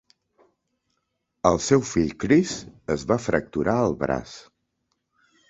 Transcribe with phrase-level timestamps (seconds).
[1.49, 2.55] El seu fill Chris
[2.97, 4.35] es va fracturar el braç.